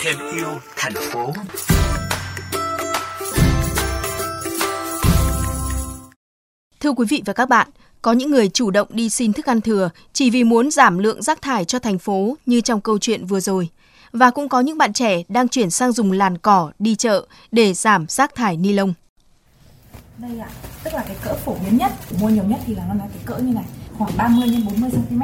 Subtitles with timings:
[0.00, 1.32] Thêm yêu thành phố.
[6.80, 7.68] Thưa quý vị và các bạn,
[8.02, 11.22] có những người chủ động đi xin thức ăn thừa chỉ vì muốn giảm lượng
[11.22, 13.68] rác thải cho thành phố như trong câu chuyện vừa rồi.
[14.12, 17.74] Và cũng có những bạn trẻ đang chuyển sang dùng làn cỏ đi chợ để
[17.74, 18.94] giảm rác thải ni lông.
[20.18, 20.48] Đây ạ,
[20.84, 23.22] tức là cái cỡ phổ biến nhất, mua nhiều nhất thì là nó là cái
[23.24, 23.64] cỡ như này,
[23.98, 25.22] khoảng 30 x 40 cm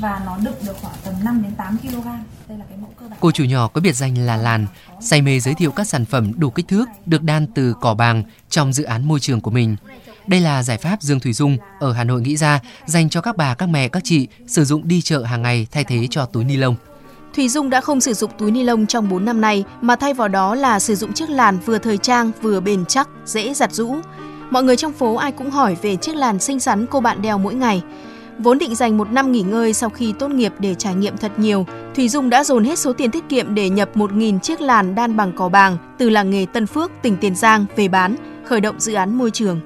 [0.00, 2.06] và nó đựng được khoảng tầm 5 đến 8 kg.
[2.48, 3.18] Đây là cái mẫu cơ bản.
[3.20, 4.66] Cô chủ nhỏ có biệt danh là Làn,
[5.00, 8.22] say mê giới thiệu các sản phẩm đủ kích thước được đan từ cỏ bàng
[8.48, 9.76] trong dự án môi trường của mình.
[10.26, 13.36] Đây là giải pháp Dương Thủy Dung ở Hà Nội nghĩ ra dành cho các
[13.36, 16.44] bà, các mẹ, các chị sử dụng đi chợ hàng ngày thay thế cho túi
[16.44, 16.76] ni lông.
[17.34, 20.14] Thùy Dung đã không sử dụng túi ni lông trong 4 năm nay mà thay
[20.14, 23.72] vào đó là sử dụng chiếc làn vừa thời trang vừa bền chắc, dễ giặt
[23.72, 23.96] rũ.
[24.50, 27.38] Mọi người trong phố ai cũng hỏi về chiếc làn xinh xắn cô bạn đeo
[27.38, 27.82] mỗi ngày.
[28.38, 31.32] Vốn định dành một năm nghỉ ngơi sau khi tốt nghiệp để trải nghiệm thật
[31.38, 34.94] nhiều, Thùy Dung đã dồn hết số tiền tiết kiệm để nhập 1.000 chiếc làn
[34.94, 38.60] đan bằng cỏ bàng từ làng nghề Tân Phước, tỉnh Tiền Giang về bán, khởi
[38.60, 39.60] động dự án môi trường.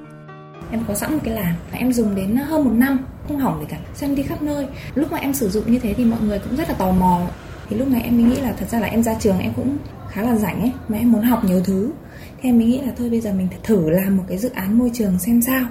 [0.71, 3.61] Em có sẵn một cái làn và em dùng đến hơn một năm, không hỏng
[3.61, 3.77] gì cả.
[3.95, 4.67] Xem đi khắp nơi.
[4.95, 7.21] Lúc mà em sử dụng như thế thì mọi người cũng rất là tò mò.
[7.69, 9.77] Thì lúc này em mới nghĩ là thật ra là em ra trường em cũng
[10.09, 11.91] khá là rảnh ấy, mà em muốn học nhiều thứ.
[12.43, 14.79] Thì em mới nghĩ là thôi bây giờ mình thử làm một cái dự án
[14.79, 15.65] môi trường xem sao.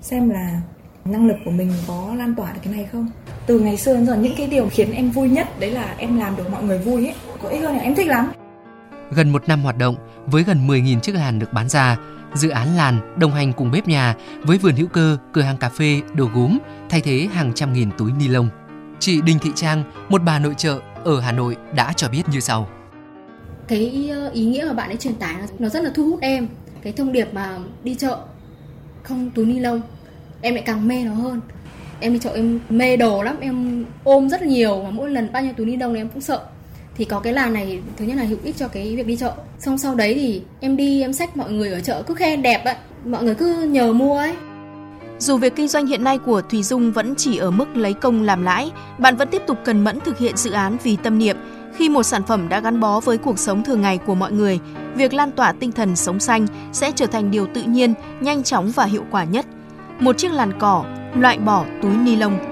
[0.00, 0.60] Xem là
[1.04, 3.08] năng lực của mình có lan tỏa được cái này không
[3.46, 6.18] từ ngày xưa đến giờ những cái điều khiến em vui nhất đấy là em
[6.18, 8.32] làm được mọi người vui ấy có ích hơn là em thích lắm
[9.10, 11.96] Gần một năm hoạt động, với gần 10.000 chiếc làn được bán ra,
[12.34, 15.68] dự án làn đồng hành cùng bếp nhà với vườn hữu cơ, cửa hàng cà
[15.68, 18.48] phê, đồ gốm thay thế hàng trăm nghìn túi ni lông.
[18.98, 22.40] Chị Đinh Thị Trang, một bà nội trợ ở Hà Nội đã cho biết như
[22.40, 22.68] sau.
[23.68, 26.48] Cái ờ, ý nghĩa mà bạn ấy truyền tải nó rất là thu hút em.
[26.82, 28.18] Cái thông điệp mà đi chợ
[29.02, 29.80] không túi ni lông
[30.40, 31.40] em lại càng mê nó hơn
[32.00, 35.42] em đi chợ em mê đồ lắm em ôm rất nhiều và mỗi lần bao
[35.42, 36.40] nhiêu túi ni lông này em cũng sợ
[36.96, 39.32] thì có cái làn này thứ nhất là hữu ích cho cái việc đi chợ
[39.58, 42.64] xong sau đấy thì em đi em xách mọi người ở chợ cứ khen đẹp
[42.64, 42.74] ấy
[43.04, 44.34] mọi người cứ nhờ mua ấy
[45.18, 48.22] Dù việc kinh doanh hiện nay của Thùy Dung vẫn chỉ ở mức lấy công
[48.22, 51.36] làm lãi, bạn vẫn tiếp tục cần mẫn thực hiện dự án vì tâm niệm.
[51.74, 54.58] Khi một sản phẩm đã gắn bó với cuộc sống thường ngày của mọi người,
[54.94, 58.70] việc lan tỏa tinh thần sống xanh sẽ trở thành điều tự nhiên, nhanh chóng
[58.70, 59.46] và hiệu quả nhất.
[60.00, 60.84] Một chiếc làn cỏ,
[61.14, 62.49] loại bỏ túi ni lông.